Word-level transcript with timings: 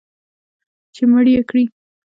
چې 0.95 1.03
مړ 1.11 1.25
یې 1.33 1.41
کړي 1.49 1.63